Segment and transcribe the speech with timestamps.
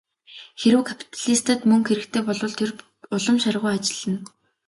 [0.59, 2.69] Хэрэв капиталистад мөнгө хэрэгтэй болбол тэр
[3.15, 4.19] улам шаргуу ажиллана.